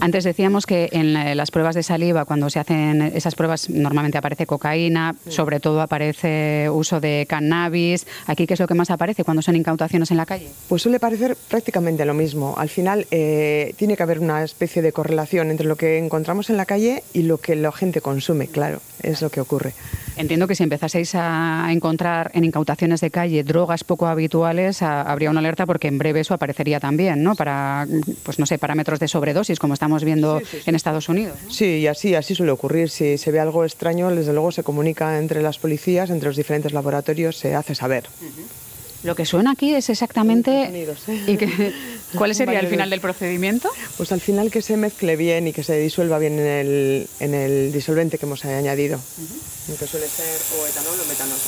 Antes 0.00 0.24
decíamos 0.24 0.66
que 0.66 0.88
en 0.92 1.14
las 1.36 1.50
pruebas 1.50 1.74
de 1.74 1.82
saliva, 1.82 2.24
cuando 2.24 2.50
se 2.50 2.58
hacen 2.58 3.00
esas 3.14 3.34
pruebas, 3.34 3.70
normalmente 3.70 4.18
aparece 4.18 4.46
cocaína, 4.46 5.14
sobre 5.28 5.60
todo 5.60 5.80
aparece 5.80 6.68
uso 6.70 7.00
de 7.00 7.26
cannabis. 7.28 8.06
¿Aquí 8.26 8.46
qué 8.46 8.54
es 8.54 8.60
lo 8.60 8.66
que 8.66 8.74
más 8.74 8.90
aparece 8.90 9.24
cuando 9.24 9.42
son 9.42 9.56
incautaciones 9.56 10.10
en 10.10 10.16
la 10.16 10.26
calle? 10.26 10.48
Pues 10.68 10.82
suele 10.82 11.00
parecer 11.00 11.36
prácticamente 11.48 12.04
lo 12.04 12.14
mismo. 12.14 12.54
Al 12.58 12.68
final 12.68 13.06
eh, 13.10 13.74
tiene 13.76 13.96
que 13.96 14.02
haber 14.02 14.20
una 14.20 14.44
especie 14.44 14.82
de 14.82 14.87
correlación 14.92 15.50
entre 15.50 15.66
lo 15.66 15.76
que 15.76 15.98
encontramos 15.98 16.50
en 16.50 16.56
la 16.56 16.66
calle 16.66 17.02
y 17.12 17.22
lo 17.22 17.38
que 17.38 17.56
la 17.56 17.72
gente 17.72 18.00
consume, 18.00 18.48
claro, 18.48 18.80
es 19.02 19.22
lo 19.22 19.30
que 19.30 19.40
ocurre. 19.40 19.74
Entiendo 20.16 20.48
que 20.48 20.56
si 20.56 20.64
empezaseis 20.64 21.14
a 21.14 21.68
encontrar 21.70 22.32
en 22.34 22.44
incautaciones 22.44 23.00
de 23.00 23.10
calle 23.10 23.44
drogas 23.44 23.84
poco 23.84 24.06
habituales, 24.06 24.82
a, 24.82 25.02
habría 25.02 25.30
una 25.30 25.40
alerta 25.40 25.64
porque 25.64 25.86
en 25.88 25.98
breve 25.98 26.20
eso 26.20 26.34
aparecería 26.34 26.80
también, 26.80 27.22
¿no? 27.22 27.36
Para, 27.36 27.86
pues 28.24 28.38
no 28.38 28.46
sé, 28.46 28.58
parámetros 28.58 28.98
de 28.98 29.06
sobredosis, 29.06 29.58
como 29.58 29.74
estamos 29.74 30.02
viendo 30.02 30.40
sí, 30.40 30.44
sí, 30.50 30.56
sí. 30.58 30.70
en 30.70 30.74
Estados 30.74 31.08
Unidos. 31.08 31.36
Sí, 31.48 31.78
y 31.78 31.86
así, 31.86 32.14
así 32.14 32.34
suele 32.34 32.50
ocurrir. 32.50 32.90
Si 32.90 33.16
se 33.16 33.30
ve 33.30 33.38
algo 33.38 33.64
extraño, 33.64 34.10
desde 34.10 34.32
luego 34.32 34.50
se 34.50 34.64
comunica 34.64 35.18
entre 35.18 35.40
las 35.40 35.58
policías, 35.58 36.10
entre 36.10 36.28
los 36.28 36.36
diferentes 36.36 36.72
laboratorios, 36.72 37.36
se 37.36 37.54
hace 37.54 37.74
saber. 37.74 38.04
Uh 38.20 38.24
-huh. 38.24 38.57
Lo 39.04 39.14
que 39.14 39.24
suena 39.24 39.52
aquí 39.52 39.74
es 39.74 39.90
exactamente... 39.90 40.66
Unidos, 40.68 41.08
¿eh? 41.08 41.22
¿Y 41.28 41.36
que, 41.36 41.72
cuál 42.16 42.34
sería 42.34 42.58
el 42.60 42.66
final 42.66 42.90
del 42.90 43.00
procedimiento? 43.00 43.70
Pues 43.96 44.10
al 44.10 44.20
final 44.20 44.50
que 44.50 44.60
se 44.60 44.76
mezcle 44.76 45.14
bien 45.16 45.46
y 45.46 45.52
que 45.52 45.62
se 45.62 45.78
disuelva 45.78 46.18
bien 46.18 46.38
en 46.38 46.46
el, 46.46 47.08
en 47.20 47.34
el 47.34 47.72
disolvente 47.72 48.18
que 48.18 48.26
hemos 48.26 48.44
añadido, 48.44 48.98
uh 48.98 49.72
-huh. 49.72 49.78
que 49.78 49.86
suele 49.86 50.08
ser 50.08 50.40
o 50.58 50.66
etanol 50.66 50.98
o 51.00 51.08
metanol. 51.08 51.38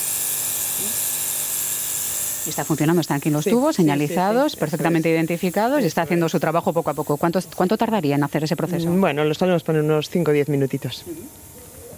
Y 2.47 2.50
está 2.50 2.64
funcionando, 2.64 3.00
están 3.02 3.19
aquí 3.19 3.28
los 3.30 3.45
sí, 3.45 3.50
tubos 3.50 3.76
señalizados, 3.76 4.52
sí, 4.52 4.57
sí, 4.57 4.61
perfectamente 4.61 5.11
es. 5.11 5.14
identificados 5.14 5.83
y 5.83 5.87
está 5.87 6.02
haciendo 6.02 6.28
su 6.28 6.40
trabajo 6.40 6.73
poco 6.73 6.90
a 6.90 6.95
poco. 6.95 7.16
¿Cuánto, 7.19 7.40
¿Cuánto 7.54 7.76
tardaría 7.76 8.14
en 8.14 8.23
hacer 8.25 8.45
ese 8.45 8.57
proceso? 8.57 8.88
Bueno, 8.90 9.25
lo 9.25 9.35
solemos 9.35 9.62
poner 9.62 9.83
unos 9.83 10.09
5 10.09 10.30
o 10.30 10.35
10 10.35 10.49
minutitos. 10.49 11.04
Uh 11.07 11.11
-huh. 11.11 11.50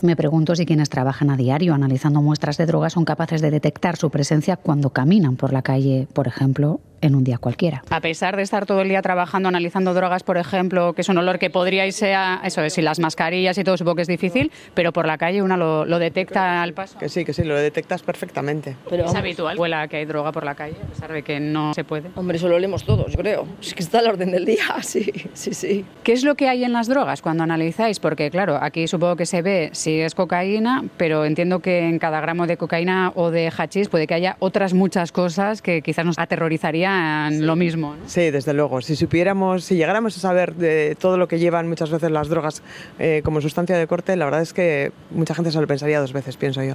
Me 0.02 0.16
pregunto 0.16 0.56
si 0.56 0.66
quienes 0.66 0.90
trabajan 0.90 1.30
a 1.30 1.36
diario 1.36 1.74
analizando 1.74 2.20
muestras 2.20 2.56
de 2.56 2.66
drogas 2.66 2.94
son 2.94 3.04
capaces 3.04 3.40
de 3.40 3.52
detectar 3.52 3.96
su 3.96 4.10
presencia 4.10 4.56
cuando 4.56 4.90
caminan 4.90 5.36
por 5.36 5.52
la 5.52 5.62
calle, 5.62 6.08
por 6.12 6.26
ejemplo, 6.26 6.80
en 7.02 7.14
un 7.14 7.24
día 7.24 7.36
cualquiera. 7.36 7.82
A 7.90 8.00
pesar 8.00 8.36
de 8.36 8.42
estar 8.42 8.64
todo 8.64 8.80
el 8.80 8.88
día 8.88 9.02
trabajando, 9.02 9.48
analizando 9.48 9.92
drogas, 9.92 10.22
por 10.22 10.38
ejemplo, 10.38 10.94
que 10.94 11.02
es 11.02 11.08
un 11.08 11.18
olor 11.18 11.38
que 11.38 11.50
podría 11.50 11.86
irse 11.86 12.14
a, 12.14 12.40
eso 12.44 12.62
es, 12.62 12.78
y 12.78 12.82
las 12.82 12.98
mascarillas 13.00 13.58
y 13.58 13.64
todo, 13.64 13.76
supongo 13.76 13.96
que 13.96 14.02
es 14.02 14.08
difícil, 14.08 14.50
pero 14.72 14.92
por 14.92 15.06
la 15.06 15.18
calle 15.18 15.42
una 15.42 15.56
lo, 15.56 15.84
lo 15.84 15.98
detecta 15.98 16.62
al 16.62 16.72
paso. 16.72 16.98
Que 16.98 17.08
sí, 17.08 17.24
que 17.24 17.34
sí, 17.34 17.42
lo 17.42 17.56
detectas 17.56 18.02
perfectamente. 18.02 18.76
Pero, 18.88 19.04
es 19.04 19.14
habitual, 19.14 19.58
huela 19.58 19.88
que 19.88 19.96
hay 19.98 20.04
droga 20.04 20.32
por 20.32 20.44
la 20.44 20.54
calle, 20.54 20.76
a 20.82 20.86
pesar 20.86 21.12
de 21.12 21.22
que 21.22 21.40
no 21.40 21.74
se 21.74 21.84
puede. 21.84 22.08
Hombre, 22.14 22.36
eso 22.36 22.48
lo 22.48 22.58
leemos 22.58 22.84
todos, 22.84 23.12
yo 23.12 23.18
creo. 23.18 23.46
Es 23.62 23.74
que 23.74 23.82
está 23.82 24.00
al 24.00 24.08
orden 24.08 24.30
del 24.30 24.44
día, 24.44 24.64
sí, 24.82 25.10
sí, 25.34 25.54
sí. 25.54 25.84
¿Qué 26.02 26.12
es 26.12 26.24
lo 26.24 26.34
que 26.34 26.48
hay 26.48 26.64
en 26.64 26.72
las 26.72 26.88
drogas 26.88 27.22
cuando 27.22 27.42
analizáis? 27.42 27.98
Porque, 28.00 28.30
claro, 28.30 28.58
aquí 28.60 28.86
supongo 28.86 29.16
que 29.16 29.26
se 29.26 29.42
ve 29.42 29.70
si 29.72 30.00
es 30.00 30.14
cocaína, 30.14 30.84
pero 30.96 31.24
entiendo 31.24 31.60
que 31.60 31.88
en 31.88 31.98
cada 31.98 32.20
gramo 32.20 32.46
de 32.46 32.56
cocaína 32.56 33.12
o 33.14 33.30
de 33.30 33.50
hachís 33.56 33.88
puede 33.88 34.06
que 34.06 34.14
haya 34.14 34.36
otras 34.40 34.74
muchas 34.74 35.10
cosas 35.10 35.62
que 35.62 35.82
quizás 35.82 36.04
nos 36.04 36.18
aterrorizarían 36.18 36.91
serían 36.92 37.46
lo 37.46 37.56
mismo. 37.56 37.96
Sí, 38.06 38.30
desde 38.30 38.52
luego. 38.52 38.80
Si 38.80 38.96
supiéramos, 38.96 39.64
si 39.64 39.76
llegáramos 39.76 40.16
a 40.16 40.20
saber 40.20 40.54
de 40.54 40.96
todo 40.98 41.16
lo 41.16 41.28
que 41.28 41.38
llevan 41.38 41.68
muchas 41.68 41.90
veces 41.90 42.10
las 42.10 42.28
drogas 42.28 42.62
eh, 42.98 43.22
como 43.24 43.40
sustancia 43.40 43.76
de 43.76 43.86
corte, 43.86 44.16
la 44.16 44.24
verdad 44.24 44.42
es 44.42 44.52
que 44.52 44.92
mucha 45.10 45.34
gente 45.34 45.50
se 45.50 45.60
lo 45.60 45.66
pensaría 45.66 46.00
dos 46.00 46.12
veces, 46.12 46.36
pienso 46.36 46.62
yo. 46.62 46.74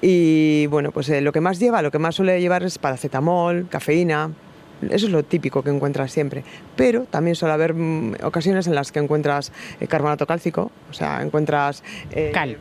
Y 0.00 0.66
bueno, 0.66 0.92
pues 0.92 1.08
eh, 1.08 1.20
lo 1.20 1.32
que 1.32 1.40
más 1.40 1.58
lleva, 1.58 1.82
lo 1.82 1.90
que 1.90 1.98
más 1.98 2.14
suele 2.14 2.40
llevar 2.40 2.62
es 2.62 2.78
paracetamol, 2.78 3.68
cafeína, 3.68 4.30
eso 4.88 5.06
es 5.06 5.12
lo 5.12 5.22
típico 5.22 5.62
que 5.62 5.70
encuentras 5.70 6.10
siempre. 6.10 6.44
Pero 6.76 7.02
también 7.04 7.36
suele 7.36 7.54
haber 7.54 7.74
mm, 7.74 8.16
ocasiones 8.22 8.66
en 8.66 8.74
las 8.74 8.92
que 8.92 8.98
encuentras 8.98 9.52
eh, 9.80 9.86
carbonato 9.86 10.26
cálcico, 10.26 10.70
o 10.90 10.92
sea, 10.92 11.22
encuentras... 11.22 11.82
Cal. 12.32 12.58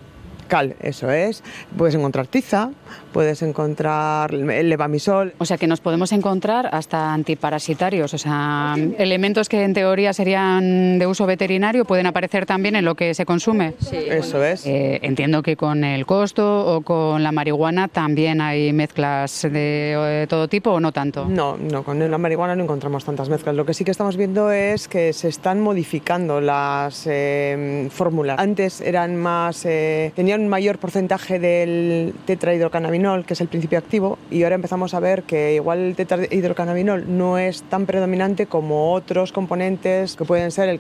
Cal, 0.50 0.75
eso 0.82 1.10
es. 1.10 1.44
Puedes 1.77 1.96
encontrar 1.96 2.27
tiza, 2.27 2.72
puedes 3.13 3.41
encontrar 3.41 4.34
el 4.34 4.70
levamisol. 4.70 5.34
O 5.38 5.46
sea 5.46 5.58
que 5.58 5.68
nos 5.68 5.79
podemos 5.79 6.12
encontrar 6.12 6.70
hasta 6.74 7.13
antiparasitarios, 7.13 8.13
o 8.13 8.18
sea, 8.18 8.75
elementos 8.98 9.48
que 9.48 9.63
en 9.63 9.74
teoría 9.74 10.12
serían 10.12 11.00
de 11.00 11.08
uso 11.08 11.25
veterinario 11.25 11.86
pueden 11.86 12.08
aparecer 12.08 12.46
también 12.46 12.75
en 12.75 12.84
lo 12.84 12.96
que 12.96 13.13
se 13.13 13.25
consume. 13.25 13.75
Sí, 13.79 13.98
eso 13.98 14.44
es. 14.44 14.65
Eh, 14.65 15.00
entiendo 15.03 15.41
que 15.44 15.56
con 15.56 15.84
el 15.84 16.06
costo 16.06 16.75
o 16.75 16.82
con 16.82 17.24
la 17.24 17.32
marihuana 17.32 17.88
también 17.88 18.41
hay 18.41 18.74
mezclas 18.74 19.44
de, 19.44 20.25
todo 20.27 20.48
tipo 20.48 20.72
o 20.72 20.79
no 20.79 20.91
tanto. 20.91 21.25
No, 21.25 21.58
no, 21.58 21.84
con 21.84 22.00
la 22.00 22.18
marihuana 22.18 22.56
no 22.56 22.63
encontramos 22.63 23.06
tantas 23.06 23.29
mezclas. 23.29 23.56
Lo 23.56 23.65
que 23.65 23.74
sí 23.74 23.84
que 23.86 23.91
estamos 23.91 24.18
viendo 24.18 24.51
es 24.51 24.88
que 24.88 25.13
se 25.13 25.27
están 25.27 25.62
modificando 25.62 26.41
las 26.41 27.06
eh, 27.08 27.88
fórmulas. 27.91 28.39
Antes 28.39 28.82
eran 28.82 29.15
más, 29.15 29.65
eh, 29.65 30.12
tenían 30.15 30.38
un 30.39 30.48
mayor 30.48 30.77
porcentaje 30.77 31.39
del 31.39 32.13
tetrahidrocannabinol 32.25 33.25
que 33.25 33.34
es 33.34 33.41
el 33.41 33.48
principio 33.48 33.77
activo, 33.77 34.17
y 34.31 34.43
ahora 34.43 34.55
empezamos 34.55 34.93
a 34.93 35.00
ver 35.00 35.24
que 35.24 35.55
igual 35.55 35.79
el 35.79 35.96
tetrahidrocannabinol 35.96 37.05
no 37.17 37.38
es 37.38 37.63
tan 37.63 37.86
predominante 37.86 38.46
como 38.46 38.93
otros 38.93 39.31
componentes 39.31 40.15
que 40.15 40.25
pueden 40.25 40.51
ser 40.51 40.69
el, 40.69 40.79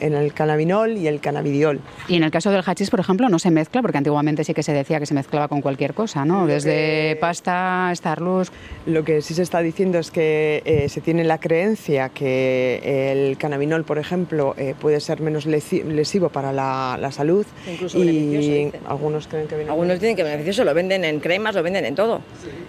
en 0.00 0.14
el 0.14 0.32
cannabinol 0.32 0.96
y 0.96 1.06
el 1.06 1.20
cannabidiol. 1.20 1.80
Y 2.08 2.16
en 2.16 2.22
el 2.22 2.30
caso 2.30 2.50
del 2.50 2.62
hachís, 2.64 2.90
por 2.90 3.00
ejemplo, 3.00 3.28
no 3.28 3.38
se 3.38 3.50
mezcla, 3.50 3.82
porque 3.82 3.98
antiguamente 3.98 4.44
sí 4.44 4.54
que 4.54 4.62
se 4.62 4.72
decía 4.72 4.98
que 5.00 5.06
se 5.06 5.14
mezclaba 5.14 5.48
con 5.48 5.60
cualquier 5.60 5.94
cosa, 5.94 6.24
¿no? 6.24 6.46
Desde 6.46 7.16
pasta, 7.20 7.90
Starlux. 7.94 8.50
Lo 8.86 9.04
que 9.04 9.22
sí 9.22 9.34
se 9.34 9.42
está 9.42 9.60
diciendo 9.60 9.98
es 9.98 10.10
que 10.10 10.62
eh, 10.64 10.88
se 10.88 11.00
tiene 11.00 11.24
la 11.24 11.38
creencia 11.38 12.08
que 12.10 13.12
el 13.12 13.36
cannabinol, 13.38 13.84
por 13.84 13.98
ejemplo, 13.98 14.54
eh, 14.56 14.74
puede 14.78 15.00
ser 15.00 15.20
menos 15.20 15.46
lesivo 15.46 16.28
para 16.28 16.52
la, 16.52 17.08
salud. 17.12 17.46
Incluso 17.70 17.98
y 17.98 18.70
algunos 18.98 19.28
creen 19.28 19.46
que 19.46 19.54
Algunos 19.54 19.98
tienen 19.98 20.16
que 20.16 20.24
beneficioso, 20.24 20.64
lo 20.64 20.74
venden 20.74 21.04
en 21.04 21.20
cremas, 21.20 21.54
lo 21.54 21.62
venden 21.62 21.84
en 21.84 21.94
todo. 21.94 22.20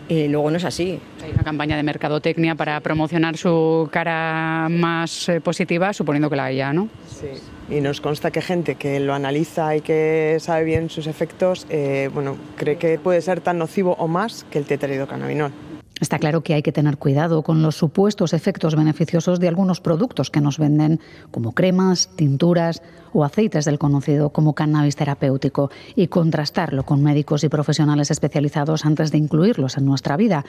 Y 0.07 0.27
luego 0.27 0.51
no 0.51 0.57
es 0.57 0.63
así. 0.63 0.99
Hay 1.23 1.31
una 1.31 1.43
campaña 1.43 1.75
de 1.75 1.83
mercadotecnia 1.83 2.55
para 2.55 2.79
promocionar 2.81 3.35
su 3.35 3.89
cara 3.91 4.67
más 4.69 5.27
eh, 5.29 5.41
positiva, 5.41 5.91
suponiendo 5.91 6.29
que 6.29 6.35
la 6.35 6.45
haya, 6.45 6.71
¿no? 6.71 6.87
Sí. 7.07 7.27
Y 7.75 7.81
nos 7.81 7.99
consta 8.01 8.31
que 8.31 8.41
gente 8.41 8.75
que 8.75 8.99
lo 8.99 9.13
analiza 9.13 9.75
y 9.75 9.81
que 9.81 10.37
sabe 10.39 10.63
bien 10.65 10.89
sus 10.89 11.07
efectos, 11.07 11.65
eh, 11.69 12.09
bueno, 12.13 12.37
cree 12.55 12.77
que 12.77 12.99
puede 12.99 13.21
ser 13.21 13.41
tan 13.41 13.57
nocivo 13.57 13.95
o 13.97 14.07
más 14.07 14.45
que 14.51 14.59
el 14.59 14.65
tetraidrocannabinol. 14.65 15.51
Está 15.99 16.17
claro 16.17 16.41
que 16.41 16.53
hay 16.53 16.61
que 16.61 16.71
tener 16.71 16.97
cuidado 16.97 17.43
con 17.43 17.61
los 17.61 17.75
supuestos 17.75 18.33
efectos 18.33 18.75
beneficiosos 18.75 19.39
de 19.39 19.49
algunos 19.49 19.81
productos 19.81 20.29
que 20.29 20.39
nos 20.39 20.57
venden, 20.57 20.99
como 21.29 21.51
cremas, 21.51 22.09
tinturas 22.15 22.81
o 23.11 23.25
aceites 23.25 23.65
del 23.65 23.79
conocido 23.79 24.29
como 24.29 24.53
cannabis 24.53 24.95
terapéutico, 24.95 25.71
y 25.95 26.07
contrastarlo 26.07 26.83
con 26.83 27.03
médicos 27.03 27.43
y 27.43 27.49
profesionales 27.49 28.11
especializados 28.11 28.85
antes 28.85 29.11
de 29.11 29.17
incluirlos 29.17 29.77
en 29.77 29.85
nuestra 29.85 30.15
vida. 30.15 30.45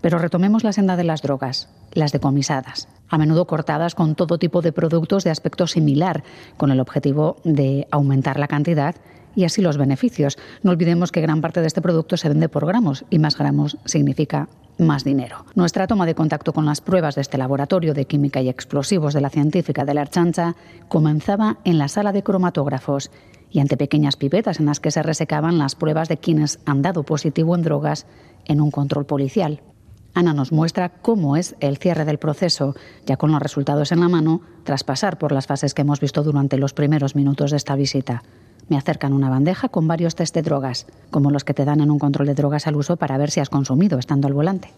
Pero 0.00 0.18
retomemos 0.18 0.62
la 0.62 0.72
senda 0.72 0.96
de 0.96 1.04
las 1.04 1.22
drogas, 1.22 1.68
las 1.92 2.12
decomisadas, 2.12 2.88
a 3.08 3.18
menudo 3.18 3.46
cortadas 3.46 3.94
con 3.94 4.14
todo 4.14 4.38
tipo 4.38 4.62
de 4.62 4.72
productos 4.72 5.24
de 5.24 5.30
aspecto 5.30 5.66
similar, 5.66 6.22
con 6.56 6.70
el 6.70 6.80
objetivo 6.80 7.36
de 7.44 7.88
aumentar 7.90 8.38
la 8.38 8.48
cantidad 8.48 8.94
y 9.34 9.44
así 9.44 9.62
los 9.62 9.78
beneficios. 9.78 10.38
No 10.62 10.70
olvidemos 10.70 11.12
que 11.12 11.20
gran 11.20 11.40
parte 11.40 11.60
de 11.60 11.66
este 11.66 11.82
producto 11.82 12.16
se 12.16 12.28
vende 12.28 12.48
por 12.48 12.66
gramos 12.66 13.04
y 13.10 13.18
más 13.18 13.36
gramos 13.36 13.78
significa 13.84 14.48
más 14.78 15.04
dinero. 15.04 15.44
Nuestra 15.54 15.86
toma 15.86 16.06
de 16.06 16.14
contacto 16.14 16.52
con 16.52 16.64
las 16.64 16.80
pruebas 16.80 17.14
de 17.14 17.20
este 17.20 17.38
laboratorio 17.38 17.94
de 17.94 18.06
química 18.06 18.40
y 18.40 18.48
explosivos 18.48 19.14
de 19.14 19.20
la 19.20 19.30
científica 19.30 19.84
de 19.84 19.94
la 19.94 20.02
Archancha 20.02 20.54
comenzaba 20.88 21.58
en 21.64 21.78
la 21.78 21.88
sala 21.88 22.12
de 22.12 22.22
cromatógrafos 22.22 23.10
y 23.50 23.60
ante 23.60 23.76
pequeñas 23.76 24.16
pipetas 24.16 24.60
en 24.60 24.66
las 24.66 24.80
que 24.80 24.90
se 24.90 25.02
resecaban 25.02 25.58
las 25.58 25.74
pruebas 25.74 26.08
de 26.08 26.16
quienes 26.16 26.58
han 26.64 26.82
dado 26.82 27.02
positivo 27.02 27.54
en 27.54 27.62
drogas 27.62 28.06
en 28.46 28.60
un 28.60 28.70
control 28.70 29.04
policial. 29.04 29.60
Ana 30.14 30.34
nos 30.34 30.52
muestra 30.52 30.90
cómo 30.90 31.36
es 31.36 31.54
el 31.60 31.78
cierre 31.78 32.04
del 32.04 32.18
proceso, 32.18 32.74
ya 33.06 33.16
con 33.16 33.32
los 33.32 33.40
resultados 33.40 33.92
en 33.92 34.00
la 34.00 34.08
mano, 34.08 34.42
tras 34.64 34.84
pasar 34.84 35.18
por 35.18 35.32
las 35.32 35.46
fases 35.46 35.72
que 35.72 35.82
hemos 35.82 36.00
visto 36.00 36.22
durante 36.22 36.58
los 36.58 36.74
primeros 36.74 37.16
minutos 37.16 37.50
de 37.50 37.56
esta 37.56 37.76
visita. 37.76 38.22
Me 38.68 38.76
acercan 38.76 39.12
una 39.12 39.30
bandeja 39.30 39.68
con 39.68 39.88
varios 39.88 40.14
test 40.14 40.34
de 40.34 40.42
drogas, 40.42 40.86
como 41.10 41.30
los 41.30 41.44
que 41.44 41.54
te 41.54 41.64
dan 41.64 41.80
en 41.80 41.90
un 41.90 41.98
control 41.98 42.26
de 42.26 42.34
drogas 42.34 42.66
al 42.66 42.76
uso 42.76 42.96
para 42.96 43.18
ver 43.18 43.30
si 43.30 43.40
has 43.40 43.50
consumido 43.50 43.98
estando 43.98 44.28
al 44.28 44.34
volante. 44.34 44.70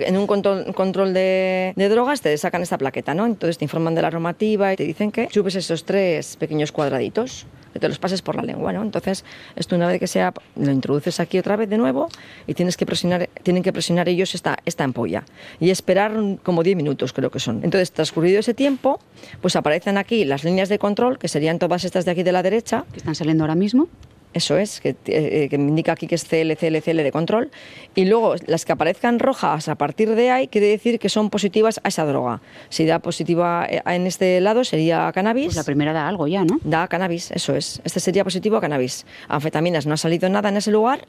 En 0.00 0.16
un 0.16 0.26
control, 0.26 1.14
de, 1.14 1.72
drogas 1.76 2.20
te 2.20 2.36
sacan 2.36 2.62
esta 2.62 2.78
plaqueta, 2.78 3.14
¿no? 3.14 3.26
Entonces 3.26 3.58
te 3.58 3.64
informan 3.64 3.94
de 3.94 4.02
la 4.02 4.10
normativa 4.10 4.72
y 4.72 4.76
te 4.76 4.82
dicen 4.82 5.12
que 5.12 5.28
chupes 5.28 5.54
esos 5.54 5.84
tres 5.84 6.36
pequeños 6.36 6.72
cuadraditos, 6.72 7.46
te 7.78 7.88
los 7.88 7.98
pases 7.98 8.22
por 8.22 8.36
la 8.36 8.42
lengua, 8.42 8.72
¿no? 8.72 8.82
Entonces, 8.82 9.24
esto 9.56 9.76
una 9.76 9.86
vez 9.86 10.00
que 10.00 10.06
sea, 10.06 10.32
lo 10.56 10.70
introduces 10.70 11.20
aquí 11.20 11.38
otra 11.38 11.56
vez 11.56 11.68
de 11.68 11.78
nuevo 11.78 12.08
y 12.46 12.54
tienes 12.54 12.76
que 12.76 12.86
presionar, 12.86 13.28
tienen 13.42 13.62
que 13.62 13.72
presionar 13.72 14.08
ellos 14.08 14.34
esta, 14.34 14.58
esta 14.64 14.84
ampolla 14.84 15.24
y 15.60 15.70
esperar 15.70 16.12
como 16.42 16.62
10 16.62 16.76
minutos, 16.76 17.12
creo 17.12 17.30
que 17.30 17.40
son. 17.40 17.56
Entonces, 17.64 17.92
transcurrido 17.92 18.40
ese 18.40 18.54
tiempo, 18.54 19.00
pues 19.40 19.56
aparecen 19.56 19.98
aquí 19.98 20.24
las 20.24 20.44
líneas 20.44 20.68
de 20.68 20.78
control, 20.78 21.18
que 21.18 21.28
serían 21.28 21.58
todas 21.58 21.84
estas 21.84 22.04
de 22.04 22.10
aquí 22.10 22.22
de 22.22 22.32
la 22.32 22.42
derecha. 22.42 22.84
Que 22.92 22.98
están 22.98 23.14
saliendo 23.14 23.44
ahora 23.44 23.54
mismo. 23.54 23.88
Eso 24.34 24.58
es, 24.58 24.80
que, 24.80 24.96
eh, 25.06 25.48
que, 25.48 25.58
me 25.58 25.68
indica 25.68 25.92
aquí 25.92 26.08
que 26.08 26.16
es 26.16 26.24
CL, 26.24 26.52
CL, 26.56 26.82
CL 26.82 27.02
de 27.02 27.12
control. 27.12 27.50
Y 27.94 28.04
luego 28.04 28.34
las 28.46 28.64
que 28.64 28.72
aparezcan 28.72 29.20
rojas 29.20 29.68
a 29.68 29.76
partir 29.76 30.14
de 30.14 30.30
ahí 30.30 30.48
quiere 30.48 30.66
decir 30.66 30.98
que 30.98 31.08
son 31.08 31.30
positivas 31.30 31.80
a 31.84 31.88
esa 31.88 32.04
droga. 32.04 32.42
Si 32.68 32.84
da 32.84 32.98
positiva 32.98 33.66
eh, 33.70 33.80
en 33.86 34.06
este 34.06 34.40
lado 34.40 34.64
sería 34.64 35.10
cannabis. 35.12 35.46
Pues 35.46 35.56
la 35.56 35.64
primera 35.64 35.92
da 35.92 36.08
algo 36.08 36.26
ya, 36.26 36.44
¿no? 36.44 36.58
Da 36.64 36.88
cannabis, 36.88 37.30
eso 37.30 37.54
es. 37.54 37.80
Este 37.84 38.00
sería 38.00 38.24
positivo 38.24 38.56
a 38.56 38.60
cannabis. 38.60 39.06
Anfetaminas 39.28 39.86
no 39.86 39.94
ha 39.94 39.98
salido 39.98 40.28
nada 40.28 40.48
en 40.48 40.56
ese 40.56 40.70
lugar 40.72 41.06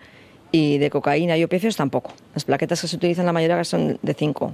y 0.51 0.77
de 0.77 0.89
cocaína 0.91 1.35
y 1.35 1.43
opiáceos 1.43 1.75
tampoco. 1.75 2.13
Las 2.35 2.45
plaquetas 2.45 2.79
que 2.79 2.87
se 2.87 2.95
utilizan 2.95 3.25
la 3.25 3.33
mayoría 3.33 3.63
son 3.63 3.97
de 4.01 4.13
5 4.13 4.53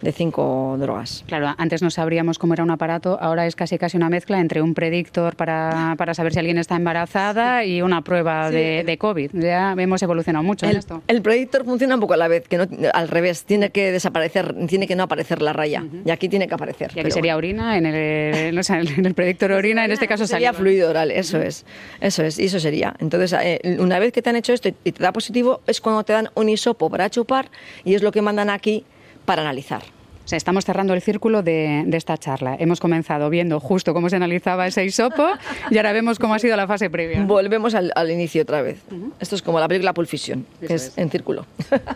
de 0.00 0.12
cinco 0.12 0.76
drogas. 0.78 1.24
Claro, 1.26 1.54
antes 1.56 1.82
no 1.82 1.90
sabríamos 1.90 2.38
cómo 2.38 2.54
era 2.54 2.62
un 2.62 2.70
aparato, 2.70 3.18
ahora 3.20 3.46
es 3.46 3.56
casi 3.56 3.78
casi 3.78 3.96
una 3.96 4.08
mezcla 4.08 4.40
entre 4.40 4.62
un 4.62 4.74
predictor 4.74 5.36
para, 5.36 5.94
para 5.96 6.14
saber 6.14 6.32
si 6.32 6.38
alguien 6.38 6.58
está 6.58 6.76
embarazada 6.76 7.64
y 7.64 7.82
una 7.82 8.02
prueba 8.02 8.50
de, 8.50 8.84
de, 8.84 8.98
COVID. 8.98 9.30
Ya 9.34 9.72
hemos 9.76 10.02
evolucionado 10.02 10.42
mucho 10.42 10.66
el, 10.66 10.72
en 10.72 10.78
esto. 10.78 11.02
El 11.08 11.22
predictor 11.22 11.64
funciona 11.64 11.94
un 11.94 12.00
poco 12.00 12.14
a 12.14 12.16
la 12.16 12.28
vez, 12.28 12.48
que 12.48 12.58
no, 12.58 12.66
al 12.92 13.08
revés, 13.08 13.44
tiene 13.44 13.70
que 13.70 13.92
desaparecer, 13.92 14.54
tiene 14.66 14.86
que 14.86 14.96
no 14.96 15.04
aparecer 15.04 15.42
la 15.42 15.52
raya. 15.52 15.84
Y 16.04 16.10
aquí 16.10 16.28
tiene 16.28 16.48
que 16.48 16.54
aparecer. 16.54 16.92
Y 16.94 17.00
aquí 17.00 17.10
sería 17.10 17.36
orina, 17.36 17.76
en 17.76 17.86
el, 17.86 18.60
en 18.68 19.06
el 19.06 19.14
predictor 19.14 19.52
orina, 19.52 19.84
en 19.84 19.92
este 19.92 20.06
caso 20.06 20.26
sería 20.26 20.52
fluido 20.52 20.90
oral, 20.90 21.10
eso 21.10 21.40
es. 21.40 21.64
Eso 22.00 22.22
es, 22.22 22.38
y 22.38 22.44
eso 22.44 22.60
sería. 22.60 22.94
Entonces, 22.98 23.34
eh, 23.42 23.76
una 23.78 23.98
vez 23.98 24.12
que 24.12 24.22
te 24.22 24.30
han 24.30 24.36
hecho 24.36 24.52
esto 24.52 24.68
y 24.68 24.92
te 24.92 25.02
da 25.02 25.12
positivo, 25.12 25.60
es 25.66 25.80
cuando 25.80 26.04
te 26.04 26.12
dan 26.12 26.28
un 26.34 26.48
hisopo 26.48 26.90
para 26.90 27.10
chupar 27.10 27.50
y 27.84 27.94
es 27.94 28.02
lo 28.02 28.12
que 28.12 28.22
mandan 28.22 28.50
aquí 28.50 28.84
para 29.24 29.42
analizar. 29.42 29.82
O 30.24 30.28
sea, 30.28 30.36
estamos 30.36 30.64
cerrando 30.64 30.94
el 30.94 31.02
círculo 31.02 31.42
de, 31.42 31.84
esta 31.92 32.16
charla. 32.16 32.56
Hemos 32.58 32.78
comenzado 32.78 33.28
viendo 33.28 33.58
justo 33.58 33.92
cómo 33.92 34.08
se 34.08 34.16
analizaba 34.16 34.66
ese 34.66 34.84
hisopo 34.84 35.26
y 35.70 35.76
ahora 35.76 35.92
vemos 35.92 36.18
cómo 36.18 36.34
ha 36.34 36.38
sido 36.38 36.56
la 36.56 36.66
fase 36.66 36.90
previa. 36.90 37.24
Volvemos 37.24 37.74
al, 37.74 38.10
inicio 38.10 38.42
otra 38.42 38.62
vez. 38.62 38.82
Esto 39.18 39.34
es 39.34 39.42
como 39.42 39.58
la 39.58 39.66
película 39.66 39.92
Pulp 39.92 40.08
Fiction, 40.08 40.46
que 40.60 40.74
es, 40.74 40.96
en 40.96 41.10
círculo. 41.10 41.46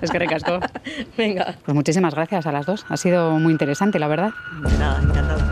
Es 0.02 0.10
que 0.10 0.18
recasco. 0.18 0.58
Venga. 1.16 1.56
Pues 1.64 1.74
muchísimas 1.74 2.14
gracias 2.14 2.46
a 2.46 2.52
las 2.52 2.66
dos. 2.66 2.84
Ha 2.88 2.96
sido 2.96 3.38
muy 3.38 3.52
interesante, 3.52 3.98
la 3.98 4.08
verdad. 4.08 4.30
De 4.62 4.78
nada, 4.78 5.00
encantados. 5.02 5.42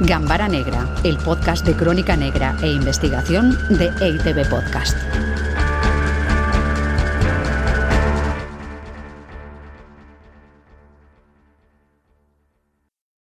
Gambara 0.00 0.48
Negra, 0.48 0.88
el 1.04 1.16
podcast 1.18 1.64
de 1.64 1.74
crónica 1.74 2.16
negra 2.16 2.56
e 2.60 2.66
investigación 2.66 3.56
de 3.78 3.86
EITB 4.00 4.48
Podcast. 4.50 4.96